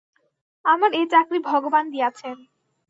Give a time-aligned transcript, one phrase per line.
[0.65, 2.37] আমার এ চাকরি ভগবান দিয়াছেন।